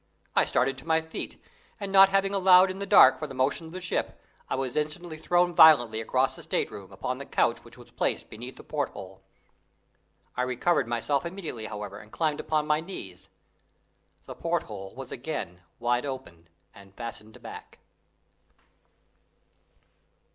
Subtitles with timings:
[0.35, 1.39] I started to my feet,
[1.79, 4.75] and not having allowed in the dark for the motion of the ship, I was
[4.75, 8.63] instantly thrown violently across the state room upon the couch which was placed beneath the
[8.63, 9.21] porthole.
[10.35, 13.29] I recovered myself immediately, however, and climbed upon my knees.
[14.25, 17.77] The porthole was again wide open and fastened back!